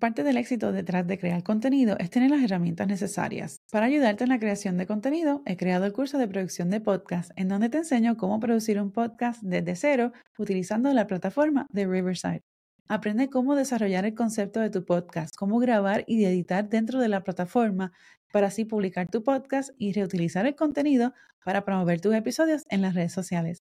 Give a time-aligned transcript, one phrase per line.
[0.00, 3.60] Parte del éxito detrás de crear contenido es tener las herramientas necesarias.
[3.70, 7.32] Para ayudarte en la creación de contenido, he creado el curso de producción de podcast,
[7.36, 12.40] en donde te enseño cómo producir un podcast desde cero utilizando la plataforma de Riverside.
[12.88, 17.22] Aprende cómo desarrollar el concepto de tu podcast, cómo grabar y editar dentro de la
[17.22, 17.92] plataforma
[18.32, 21.12] para así publicar tu podcast y reutilizar el contenido
[21.44, 23.62] para promover tus episodios en las redes sociales.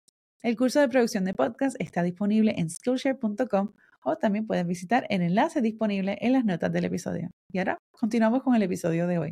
[0.44, 3.74] El curso de producción de podcast está disponible en skillshare.com
[4.04, 7.30] o también puedes visitar el enlace disponible en las notas del episodio.
[7.52, 9.32] Y ahora continuamos con el episodio de hoy.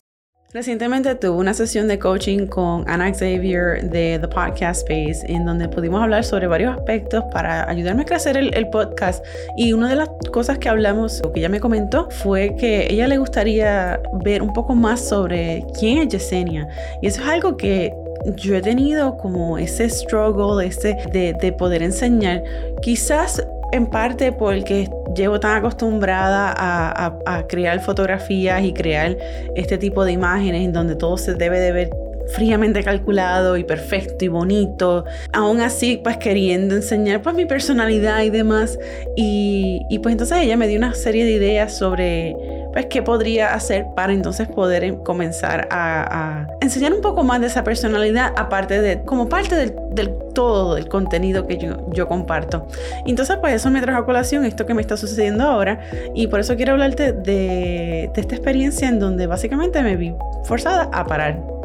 [0.54, 5.68] Recientemente tuve una sesión de coaching con Anna Xavier de The Podcast Space, en donde
[5.68, 9.26] pudimos hablar sobre varios aspectos para ayudarme a crecer el, el, podcast.
[9.58, 13.10] Y una de las cosas que hablamos, o que ella me comentó, fue que ella
[13.10, 16.66] le gustaría ver un poco más sobre quién es Yesenia.
[17.02, 17.94] Y eso es algo que
[18.38, 22.42] yo he tenido como ese struggle, ese de, de poder enseñar.
[22.82, 29.18] Quizás en parte porque llevo tan acostumbrada a, crear fotografías y crear
[29.56, 31.90] este tipo de imágenes en donde todo se debe de ver
[32.34, 35.06] fríamente calculado y perfecto y bonito.
[35.32, 38.78] Aún así, pues queriendo enseñar pues mi personalidad y demás.
[39.16, 42.36] Y, y pues entonces ella me dio una serie de ideas sobre
[42.78, 47.48] pues qué podría hacer para entonces poder em, comenzar a, enseñar un poco más de
[47.48, 52.68] esa personalidad, aparte de, como parte del, todo del contenido que yo, yo comparto.
[53.08, 55.80] Entonces, pues eso me trajo a colación esto que me está sucediendo ahora
[56.14, 60.92] y por eso quiero hablarte de, de esta experiencia en donde básicamente me vi forzada
[60.94, 61.57] a parar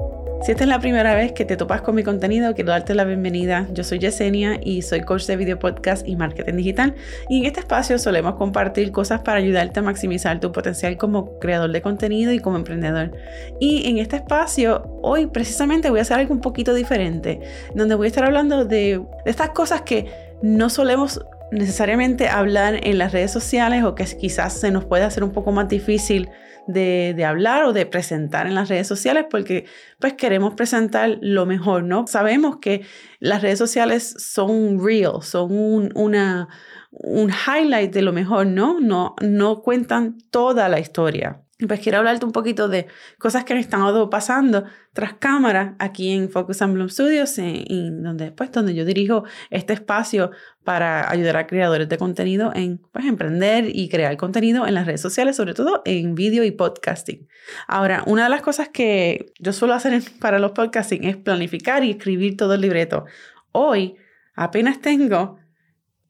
[0.42, 3.04] si esta es la primera vez que te topas con mi contenido, quiero darte la
[3.04, 3.68] bienvenida.
[3.72, 6.96] Yo soy Yesenia y soy coach de video podcast y marketing digital.
[7.28, 11.70] Y en este espacio solemos compartir cosas para ayudarte a maximizar tu potencial como creador
[11.70, 13.12] de contenido y como emprendedor.
[13.60, 17.40] Y en este espacio, hoy precisamente voy a hacer algo un poquito diferente,
[17.76, 20.06] donde voy a estar hablando de, de estas cosas que
[20.42, 25.22] no solemos necesariamente hablar en las redes sociales o que quizás se nos puede hacer
[25.22, 26.30] un poco más difícil
[26.66, 29.66] de, hablar o de presentar en las redes sociales porque
[29.98, 32.06] pues queremos presentar lo mejor, ¿no?
[32.06, 32.84] Sabemos que
[33.18, 36.48] las redes sociales son real, son un, una,
[36.90, 38.80] un highlight de lo mejor, ¿no?
[38.80, 41.42] No, no cuentan toda la historia.
[41.66, 42.86] Pues quiero hablarte un poquito de
[43.18, 48.32] cosas que han estado pasando tras cámara aquí en Focus and Bloom Studios, en, donde,
[48.32, 50.30] pues, donde yo dirijo este espacio
[50.64, 55.00] para ayudar a creadores de contenido en pues, emprender y crear contenido en las redes
[55.00, 57.28] sociales, sobre todo en vídeo y podcasting.
[57.66, 61.90] Ahora, una de las cosas que yo suelo hacer para los podcasting es planificar y
[61.90, 63.04] escribir todo el libreto.
[63.52, 63.96] Hoy
[64.34, 65.38] apenas tengo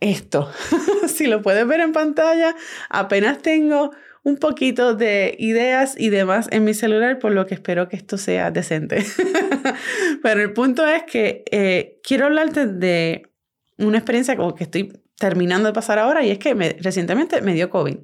[0.02, 0.50] esto.
[1.06, 2.54] si lo puedes ver en pantalla,
[2.90, 3.92] apenas tengo
[4.24, 8.18] un poquito de ideas y demás en mi celular, por lo que espero que esto
[8.18, 9.04] sea decente.
[10.22, 13.30] Pero el punto es que eh, quiero hablarte de
[13.78, 17.70] una experiencia como que estoy terminando de pasar ahora y es que recientemente me dio
[17.70, 17.98] COVID.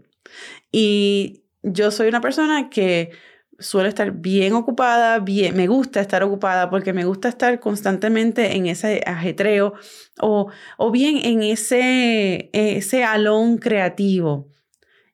[0.72, 3.10] Y yo soy una persona que
[3.58, 8.66] suele estar bien ocupada, bien, me gusta estar ocupada porque me gusta estar constantemente en
[8.66, 9.74] ese ajetreo
[10.20, 14.48] o, o bien en ese, ese alón creativo.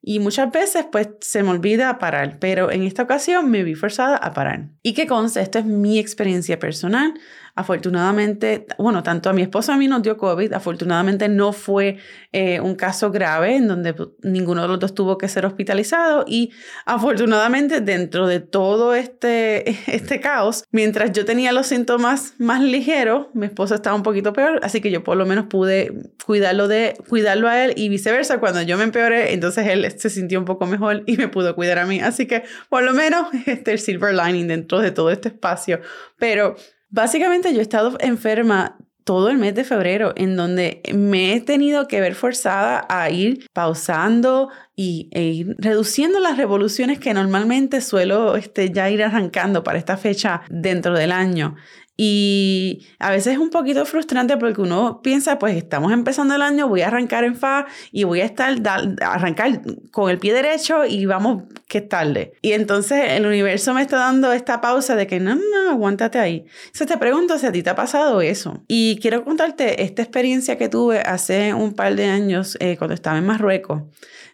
[0.07, 4.17] Y muchas veces pues se me olvida parar, pero en esta ocasión me vi forzada
[4.19, 4.69] a parar.
[4.83, 5.41] ¿Y qué consta?
[5.41, 7.15] Esto es mi experiencia personal.
[7.57, 11.99] Afortunadamente, bueno, tanto a mi esposo a mí nos dio COVID, afortunadamente no fue
[12.33, 16.51] eh, un caso grave en donde ninguno de los dos tuvo que ser hospitalizado y
[16.85, 23.47] afortunadamente dentro de todo este, este caos, mientras yo tenía los síntomas más ligeros, mi
[23.47, 25.93] esposo estaba un poquito peor, así que yo por lo menos pude
[26.27, 30.41] cuidarlo, de, cuidarlo a él y viceversa, cuando yo me empeoré, entonces él se sintió
[30.41, 33.71] un poco mejor y me pudo cuidar a mí, así que por lo menos este
[33.71, 35.81] el silver lining dentro de todo este espacio,
[36.19, 36.57] pero
[36.95, 41.89] Básicamente yo he estado enferma todo el mes de febrero, en donde me he tenido
[41.89, 48.37] que ver forzada a ir pausando y, e ir reduciendo las revoluciones que normalmente suelo
[48.37, 51.57] este, ya ir arrancando para esta fecha dentro del año.
[51.97, 56.69] Y a veces es un poquito frustrante porque uno piensa, pues estamos empezando el año,
[56.69, 58.57] voy a arrancar en fa y voy a estar,
[59.01, 59.61] arrancar
[59.93, 62.33] con el pie derecho y vamos, que es tarde.
[62.43, 66.45] Y entonces el universo me está dando esta pausa de que no, no, aguántate ahí.
[66.67, 68.65] Entonces te pregunto si a ti te ha pasado eso.
[68.67, 73.19] Y quiero contarte esta experiencia que tuve hace un par de años eh, cuando estaba
[73.19, 73.83] en Marruecos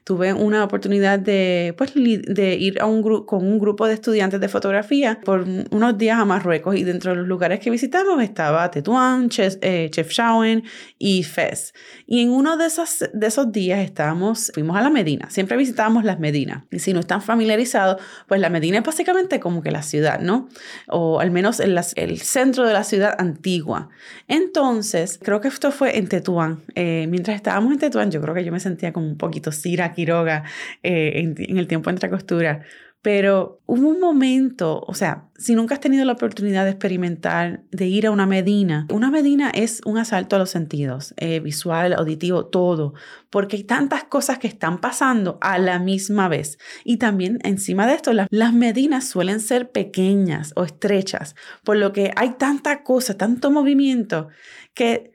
[0.04, 4.48] tuve una oportunidad de, pues, de ir a un con un grupo de estudiantes de
[4.48, 9.28] fotografía por unos días a Marruecos y dentro de los lugares que visitamos estaba Tetuán,
[9.38, 10.64] eh, Chefchaouen
[10.98, 11.74] y Fez.
[12.06, 16.04] Y en uno de esos, de esos días estábamos, fuimos a la Medina, siempre visitábamos
[16.04, 16.64] las Medinas.
[16.70, 20.48] Y si no están familiarizados, pues la Medina es básicamente como que la ciudad, ¿no?
[20.88, 23.88] O al menos el, el centro de la ciudad antigua.
[24.28, 26.62] Entonces, creo que esto fue en Tetuán.
[26.74, 29.89] Eh, mientras estábamos en Tetuán, yo creo que yo me sentía como un poquito sira
[29.92, 30.44] Quiroga
[30.82, 32.62] eh, en, en, el tiempo entre costura.
[33.02, 37.86] Pero hubo un momento, o sea, si nunca has tenido la oportunidad de experimentar, de
[37.86, 42.44] ir a una medina, una medina es un asalto a los sentidos, eh, visual, auditivo,
[42.44, 42.92] todo,
[43.30, 46.58] porque hay tantas cosas que están pasando a la misma vez.
[46.84, 51.94] Y también encima de esto, las, las medinas suelen ser pequeñas o estrechas, por lo
[51.94, 54.28] que hay tanta cosa, tanto movimiento,
[54.74, 55.12] que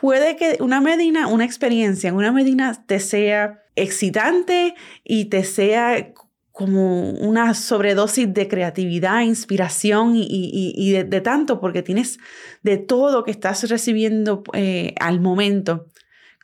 [0.00, 4.74] puede que una medina, una experiencia en una medina te sea excitante
[5.04, 6.12] y te sea
[6.52, 12.18] como una sobredosis de creatividad, inspiración y, de, tanto, porque tienes
[12.62, 15.86] de todo que estás recibiendo eh, al momento,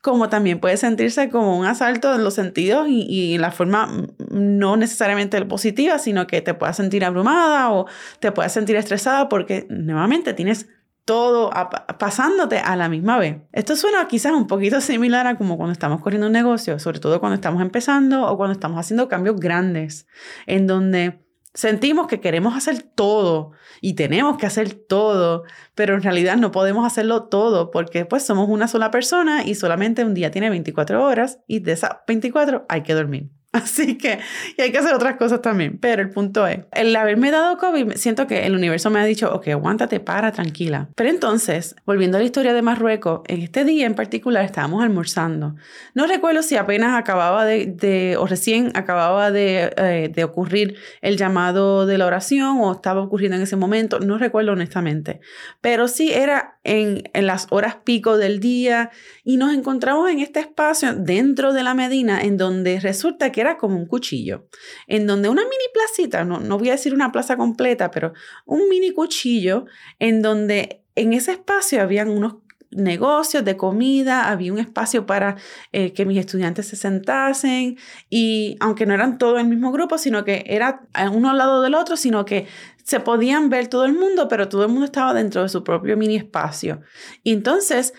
[0.00, 4.78] como también puede sentirse como un asalto en los sentidos y, en la forma no
[4.78, 7.86] necesariamente positiva, sino que te puedas sentir abrumada o
[8.18, 10.68] te puedas sentir estresada porque nuevamente tienes
[11.06, 11.50] todo
[11.98, 13.38] pasándote a la misma vez.
[13.52, 17.20] Esto suena quizás un poquito similar a como cuando estamos corriendo un negocio, sobre todo
[17.20, 20.08] cuando estamos empezando o cuando estamos haciendo cambios grandes,
[20.46, 21.24] en donde
[21.54, 25.44] sentimos que queremos hacer todo y tenemos que hacer todo,
[25.76, 30.04] pero en realidad no podemos hacerlo todo porque pues somos una sola persona y solamente
[30.04, 33.30] un día tiene 24 horas y de esas 24 hay que dormir.
[33.56, 34.18] Así que,
[34.56, 35.78] y hay que hacer otras cosas también.
[35.78, 39.32] Pero el punto es, el haberme dado COVID, siento que el universo me ha dicho,
[39.32, 40.88] ok, aguántate, para, tranquila.
[40.94, 45.56] Pero entonces, volviendo a la historia de Marruecos, en este día en particular estábamos almorzando.
[45.94, 51.86] No recuerdo si apenas acababa de, o recién acababa de, eh, de ocurrir el llamado
[51.86, 55.20] de la oración o estaba ocurriendo en ese momento, no recuerdo honestamente.
[55.60, 58.90] Pero sí era en, en las horas pico del día
[59.24, 63.45] y nos encontramos en este espacio dentro de la Medina en donde resulta que era
[63.54, 64.48] como un cuchillo,
[64.86, 68.12] en donde una mini placita, no, no voy a decir una plaza completa, pero
[68.44, 69.66] un mini cuchillo
[69.98, 72.36] en donde en ese espacio habían unos
[72.70, 75.36] negocios de comida, había un espacio para
[75.72, 77.78] eh, que mis estudiantes se sentasen
[78.10, 80.82] y aunque no eran todos el mismo grupo, sino que era
[81.12, 82.46] uno al lado del otro, sino que
[82.82, 85.96] se podían ver todo el mundo, pero todo el mundo estaba dentro de su propio
[85.96, 86.82] mini espacio.
[87.22, 87.94] Y entonces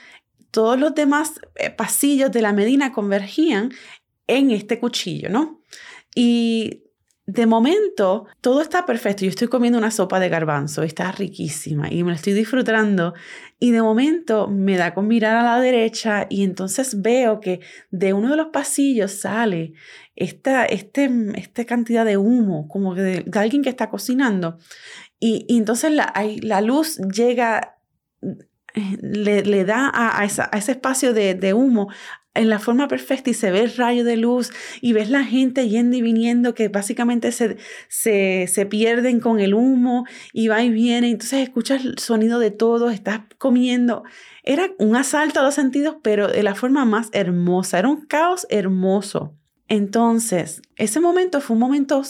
[0.51, 3.71] todos los demás eh, pasillos de la Medina convergían
[4.27, 5.61] en este cuchillo, ¿no?
[6.13, 6.83] Y
[7.27, 9.25] de momento, todo está perfecto.
[9.25, 13.13] Yo estoy comiendo una sopa de garbanzo, está riquísima y me la estoy disfrutando.
[13.59, 17.59] Y de momento me da con mirar a la derecha y entonces veo que
[17.91, 19.73] de uno de los pasillos sale
[20.15, 24.57] esta, este, esta cantidad de humo, como de, alguien que está cocinando.
[25.19, 27.77] Y, entonces la, la luz llega
[29.01, 31.89] le, da a, ese espacio de, humo
[32.37, 34.51] en la forma perfecta y se ve el rayo de luz
[34.81, 37.57] y ves la gente yendo y viniendo que básicamente se,
[37.89, 42.89] se, pierden con el humo y va y viene, entonces escuchas el sonido de todo,
[42.89, 44.03] estás comiendo.
[44.43, 48.45] Era un asalto a los sentidos, pero de la forma más hermosa, era un caos
[48.49, 49.35] hermoso.
[49.69, 52.01] Entonces, ese momento fue un momento,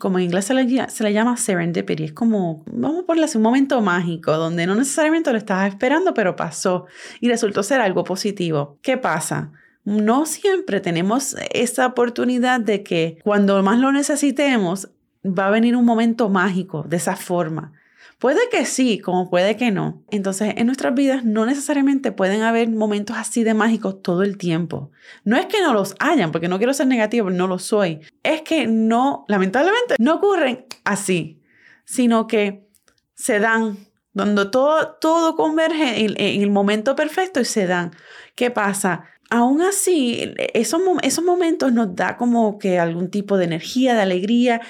[0.00, 3.44] como en inglés se le, se le llama serendipity, es como, vamos ponerle así, un
[3.44, 6.84] momento mágico, donde no necesariamente lo estabas esperando, pero pasó
[7.20, 8.78] y resultó ser algo positivo.
[8.82, 9.52] ¿Qué pasa?
[9.86, 14.90] No siempre tenemos esa oportunidad de que cuando más lo necesitemos,
[15.24, 17.72] va a venir un momento mágico de esa forma.
[18.18, 20.02] Puede que sí, como puede que no.
[20.10, 24.90] Entonces, en nuestras vidas no necesariamente pueden haber momentos así de mágicos todo el tiempo.
[25.22, 28.00] No es que no los hayan, porque no quiero ser negativo, no lo soy.
[28.24, 31.40] Es que no, lamentablemente, no ocurren así,
[31.84, 32.66] sino que
[33.14, 33.76] se dan,
[34.14, 37.92] donde todo, todo converge en, en el momento perfecto y se dan.
[38.34, 39.04] ¿Qué pasa?
[39.30, 44.60] Aún así, esos, esos, momentos nos da como que algún tipo de energía, de alegría.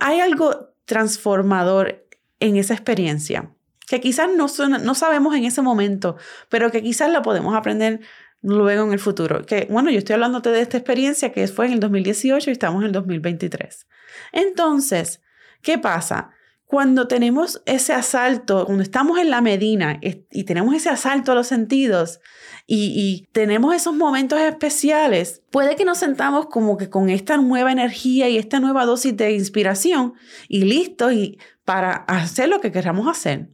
[0.00, 2.06] Hay algo transformador
[2.40, 3.50] en esa experiencia,
[3.86, 4.46] que quizás no,
[4.78, 6.16] no sabemos en ese momento,
[6.48, 8.00] pero que quizás la podemos aprender
[8.42, 9.44] luego en el futuro.
[9.44, 12.80] Que bueno, yo estoy hablándote de esta experiencia que fue en el 2018 y estamos
[12.82, 13.86] en el 2023.
[14.32, 15.22] Entonces,
[15.62, 16.30] ¿qué pasa?
[16.68, 21.46] Cuando tenemos ese asalto, cuando estamos en la Medina y tenemos ese asalto a los
[21.46, 22.20] sentidos
[22.66, 27.72] y, y, tenemos esos momentos especiales, puede que nos sentamos como que con esta nueva
[27.72, 30.12] energía y esta nueva dosis de inspiración
[30.46, 33.48] y listo, y para hacer lo que queramos hacer.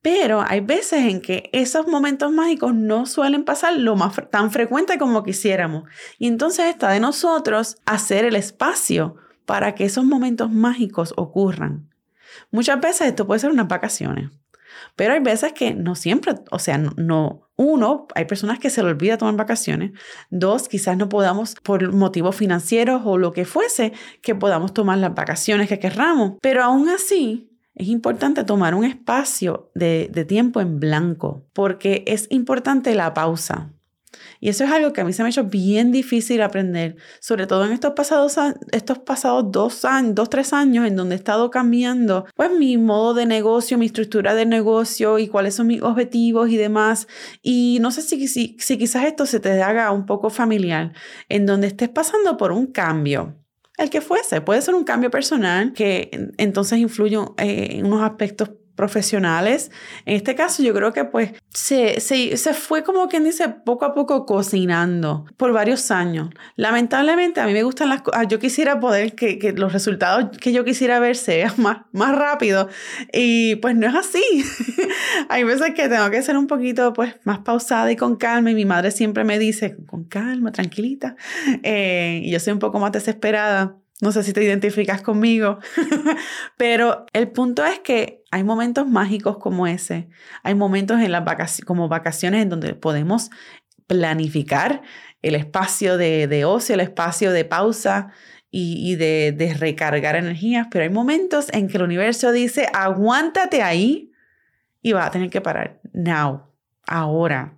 [0.00, 4.96] Pero hay veces en que esos momentos mágicos no suelen pasar lo más tan frecuente
[4.96, 5.84] como quisiéramos.
[6.18, 11.87] Y entonces está de nosotros hacer el espacio para que esos momentos mágicos ocurran.
[12.50, 14.30] Muchas veces esto puede ser unas vacaciones,
[14.96, 18.92] pero hay veces que no siempre, o sea, no, uno, hay personas que se les
[18.92, 19.92] olvida tomar vacaciones.
[20.30, 23.92] Dos, quizás no podamos, por motivos financieros o lo que fuese,
[24.22, 26.34] que podamos tomar las vacaciones que querramos.
[26.40, 32.26] Pero aún así, es importante tomar un espacio de, de tiempo en blanco, porque es
[32.30, 33.72] importante la pausa.
[34.40, 37.46] Y eso es algo que a mí se me ha hecho bien difícil aprender, sobre
[37.46, 38.36] todo en estos pasados,
[38.72, 43.14] estos pasados dos años, dos, tres años, en donde he estado cambiando pues mi modo
[43.14, 47.08] de negocio, mi estructura de negocio y cuáles son mis objetivos y demás.
[47.42, 50.92] Y no sé si, si, si quizás esto se te haga un poco familiar,
[51.28, 53.36] en donde estés pasando por un cambio
[53.78, 54.40] el que fuese.
[54.40, 59.72] Puede ser un cambio personal que entonces influye eh, en unos aspectos profesionales.
[60.06, 63.84] En este caso yo creo que pues se, se, se, fue como quien dice poco
[63.84, 66.30] a poco cocinando por varios años.
[66.54, 70.52] Lamentablemente a mí me gustan las cosas, yo quisiera poder que, que, los resultados que
[70.52, 72.68] yo quisiera ver sean más, más rápido
[73.12, 74.22] y pues no es así.
[75.28, 78.54] Hay veces que tengo que ser un poquito pues más pausada y con calma y
[78.54, 81.16] mi madre siempre me dice con calma, tranquilita
[81.64, 83.76] eh, y yo soy un poco más desesperada.
[84.00, 85.58] No sé si te identificas conmigo,
[86.56, 90.08] pero el punto es que hay momentos mágicos como ese.
[90.44, 93.30] Hay momentos en las vacaciones, como vacaciones en donde podemos
[93.88, 94.82] planificar
[95.22, 98.12] el espacio de, ocio, el espacio de pausa
[98.50, 104.12] y, de, de recargar energías, pero hay momentos en que el universo dice, aguántate ahí
[104.80, 105.80] y vas a tener que parar.
[105.92, 106.48] Now,
[106.86, 107.56] ahora.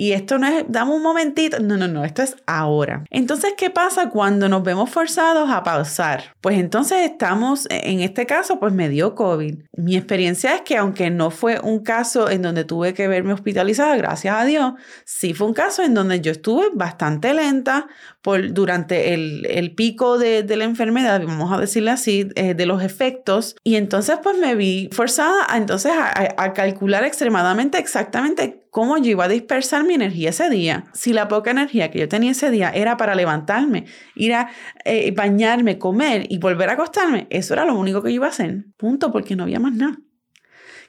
[0.00, 3.04] Y esto no es, dame un momentito, no, no, no, esto es ahora.
[3.10, 6.34] Entonces, ¿qué pasa cuando nos vemos forzados a pausar?
[6.40, 9.58] Pues entonces estamos, en este caso, pues me dio COVID.
[9.76, 13.94] Mi experiencia es que aunque no fue un caso en donde tuve que verme hospitalizada,
[13.98, 14.72] gracias a Dios,
[15.04, 17.86] sí fue un caso en donde yo estuve bastante lenta
[18.22, 22.66] por, durante el, el pico de, de, la enfermedad, vamos a decirle así, eh, de
[22.66, 23.56] los efectos.
[23.64, 29.10] Y entonces pues me vi forzada a, entonces a, a calcular extremadamente exactamente cómo yo
[29.10, 30.86] iba a dispersar mi energía ese día.
[30.92, 34.50] Si la poca energía que yo tenía ese día era para levantarme, ir a
[34.84, 38.30] eh, bañarme, comer y volver a acostarme, eso era lo único que yo iba a
[38.30, 38.64] hacer.
[38.76, 39.98] Punto, porque no había más nada.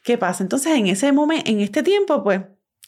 [0.03, 0.43] ¿Qué pasa?
[0.43, 2.41] Entonces, en ese momento, en este tiempo, pues,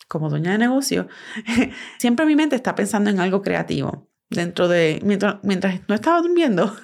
[0.08, 1.08] como dueña de negocio,
[1.98, 4.10] siempre mi mente está pensando en algo creativo.
[4.34, 6.75] Dentro de, mientras, mientras no estaba durmiendo,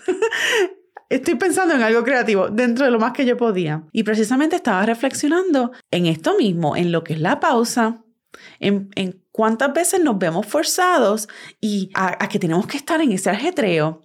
[1.10, 3.84] estoy pensando en algo creativo dentro de lo más que yo podía.
[3.92, 8.04] Y precisamente estaba reflexionando en esto mismo, en lo que es la pausa,
[8.60, 11.28] en, en cuántas veces nos vemos forzados
[11.60, 14.04] y a, a, que tenemos que estar en ese ajetreo,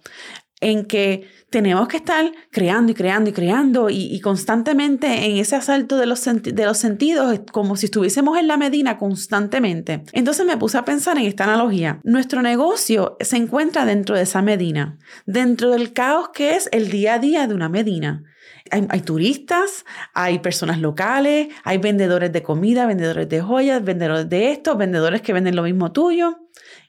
[0.61, 5.97] en que tenemos que estar creando y creando y creando y, constantemente en ese asalto
[5.97, 10.03] de los, de los sentidos, como si estuviésemos en la Medina constantemente.
[10.13, 11.99] Entonces me puse a pensar en esta analogía.
[12.03, 17.15] Nuestro negocio se encuentra dentro de esa Medina, dentro del caos que es el día
[17.15, 18.23] a día de una Medina.
[18.71, 19.85] Hay, turistas,
[20.15, 25.33] hay personas locales, hay vendedores de comida, vendedores de joyas, vendedores de esto, vendedores que
[25.33, 26.39] venden lo mismo tuyo.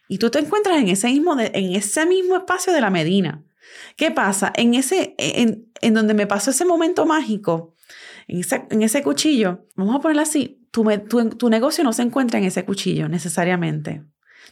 [0.08, 3.42] Y tú te encuentras en ese mismo, en ese mismo espacio de la Medina.
[3.96, 4.52] ¿Qué pasa?
[4.56, 7.74] En, ese, en, en donde me pasó ese momento mágico,
[8.28, 12.38] en, en ese cuchillo, vamos a ponerlo así, tu, tu, tu negocio no se encuentra
[12.38, 14.04] en ese cuchillo necesariamente.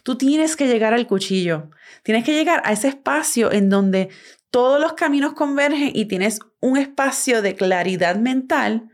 [0.03, 1.69] Tú tienes que llegar al cuchillo,
[2.03, 4.09] tienes que llegar a ese espacio en donde
[4.51, 8.89] todos los caminos convergen y tienes un espacio de claridad mental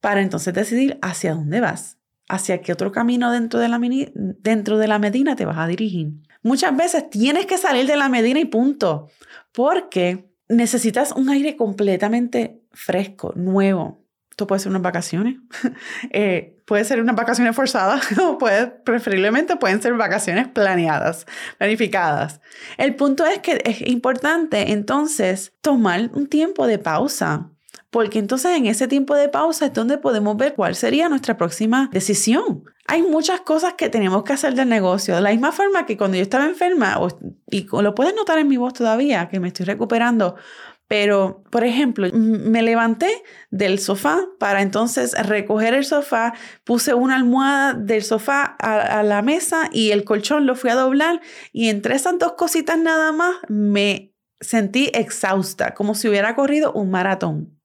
[0.00, 3.80] para entonces decidir hacia dónde vas, hacia qué otro camino dentro de la,
[4.14, 6.12] dentro de la Medina te vas a dirigir.
[6.42, 9.08] Muchas veces tienes que salir de la Medina y punto,
[9.52, 14.02] porque necesitas un aire completamente fresco, nuevo.
[14.30, 15.36] Esto puede ser unas vacaciones,
[16.10, 21.26] eh, puede ser unas vacaciones forzadas o puede, preferiblemente pueden ser vacaciones planeadas,
[21.58, 22.40] planificadas.
[22.78, 27.50] El punto es que es importante entonces tomar un tiempo de pausa
[27.92, 31.90] porque entonces en ese tiempo de pausa es donde podemos ver cuál sería nuestra próxima
[31.92, 32.64] decisión.
[32.86, 35.14] Hay muchas cosas que tenemos que hacer del negocio.
[35.14, 36.98] De la misma forma que cuando yo estaba enferma,
[37.50, 40.36] y lo puedes notar en mi voz todavía, que me estoy recuperando,
[40.88, 46.32] pero, por ejemplo, me levanté del sofá para entonces recoger el sofá,
[46.64, 50.76] puse una almohada del sofá a, a, la mesa y el colchón lo fui a
[50.76, 51.20] doblar
[51.52, 56.90] y entre esas dos cositas nada más me sentí exhausta, como si hubiera corrido un
[56.90, 57.61] maratón.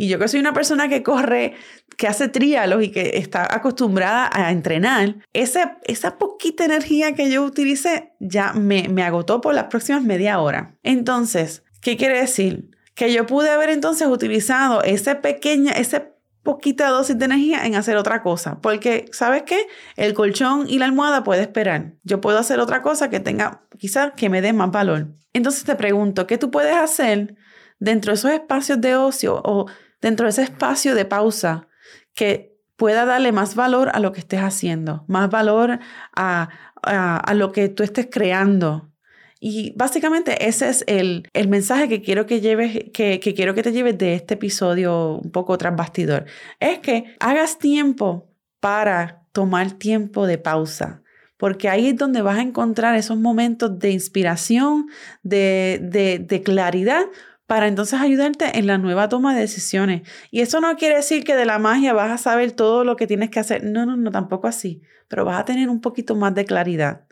[0.00, 1.54] Y yo que soy una persona que corre,
[1.96, 7.42] que hace trialos y que está acostumbrada a entrenar, esa, esa poquita energía que yo
[7.42, 10.76] utilicé ya me, me agotó por las próximas media hora.
[10.84, 12.70] Entonces, ¿qué quiere decir?
[12.94, 16.10] Que yo pude haber entonces utilizado esa pequeña, esa
[16.44, 18.60] poquita dosis de energía en hacer otra cosa.
[18.60, 19.66] Porque, ¿sabes qué?
[19.96, 21.94] El colchón y la almohada puede esperar.
[22.04, 25.08] Yo puedo hacer otra cosa que tenga, quizás, que me dé más valor.
[25.32, 27.34] Entonces te pregunto, ¿qué tú puedes hacer
[27.80, 29.66] dentro de esos espacios de ocio o
[30.00, 31.68] dentro de ese espacio de pausa
[32.14, 35.80] que pueda darle más valor a lo que estés haciendo, más valor
[36.14, 36.48] a,
[36.82, 38.92] a, lo que tú estés creando.
[39.40, 43.62] Y básicamente ese es el, el mensaje que quiero que, lleves, que, que quiero que
[43.62, 46.26] te lleves de este episodio un poco tras bastidor.
[46.60, 48.28] Es que hagas tiempo
[48.60, 51.02] para tomar tiempo de pausa,
[51.36, 54.86] porque ahí es donde vas a encontrar esos momentos de inspiración,
[55.22, 57.04] de, de, de claridad
[57.48, 60.02] para entonces ayudarte en la nueva toma de decisiones.
[60.30, 63.06] Y eso no quiere decir que de la magia vas a saber todo lo que
[63.06, 63.64] tienes que hacer.
[63.64, 64.82] No, no, no, tampoco así.
[65.08, 67.06] Pero vas a tener un poquito más de claridad.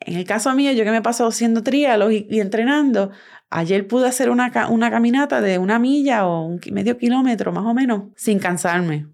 [0.00, 3.10] En el caso mío, yo que me paso haciendo trialos y, entrenando,
[3.50, 7.74] ayer pude hacer una, una caminata de una milla o un medio kilómetro más o
[7.74, 9.08] menos sin cansarme.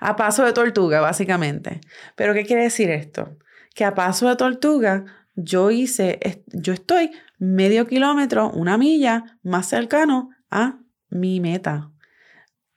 [0.00, 1.80] A paso de tortuga, básicamente.
[2.16, 3.38] Pero ¿qué quiere decir esto?
[3.72, 10.30] Que a paso de tortuga yo hice, yo estoy medio kilómetro, una milla más cercano
[10.50, 11.90] a mi meta.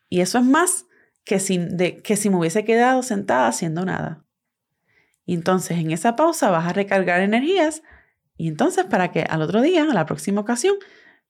[0.09, 0.85] Y eso es más
[1.23, 4.25] que si, de, que si me hubiese quedado sentada haciendo nada.
[5.25, 7.81] Entonces en esa pausa vas a recargar energías
[8.37, 10.75] y entonces para que al otro día, a la próxima ocasión,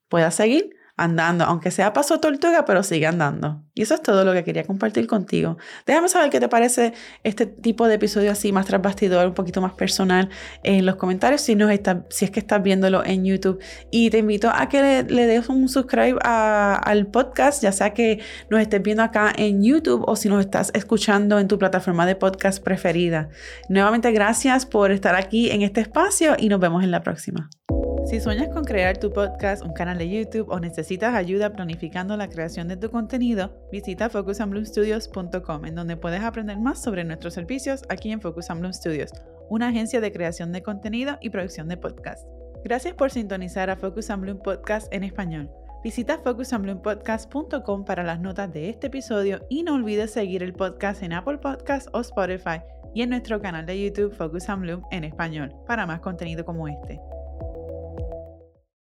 [0.10, 3.64] puedas seguir andando, aunque sea paso tortuga, pero sigue andando.
[3.74, 5.58] Y eso es todo lo que quería compartir contigo.
[5.88, 9.60] Déjame saber qué te parece este tipo de episodio así, más tras bastidor, un poquito
[9.62, 10.30] más personal,
[10.62, 13.60] en los comentarios, si, no está, si es que estás viéndolo en YouTube.
[13.90, 18.20] Y te invito a que le, le des un subscribe al podcast, ya sea que
[18.52, 22.16] nos estés viendo acá en YouTube o si nos estás escuchando en tu plataforma de
[22.16, 23.30] podcast preferida.
[23.68, 27.50] Nuevamente, gracias por estar aquí en este espacio y nos vemos en la próxima.
[28.06, 32.28] Si sueñas con crear tu podcast, un canal de YouTube o necesitas ayuda planificando la
[32.28, 38.12] creación de tu contenido, visita focusandbloomstudios.com en donde puedes aprender más sobre nuestros servicios aquí
[38.12, 39.12] en Focus and Bloom Studios,
[39.50, 42.28] una agencia de creación de contenido y producción de podcast.
[42.64, 44.10] Gracias por sintonizar a Focus
[44.44, 45.50] Podcast en español.
[45.82, 51.14] Visita focusandbloompodcast.com para las notas de este episodio y no olvides seguir el podcast en
[51.14, 52.62] Apple Podcasts o Spotify
[52.94, 57.00] y en nuestro canal de YouTube Focus and en español para más contenido como este.